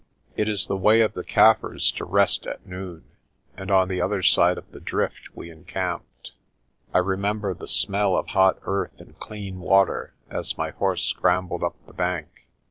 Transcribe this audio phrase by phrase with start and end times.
[0.35, 3.03] It is the way of the Kaffirs to rest at noon,
[3.55, 6.31] and on the other side of the drift we encamped.
[6.91, 11.75] I remember the smell of hot earth and clean water as my horse scrambled up
[11.85, 12.47] the bank.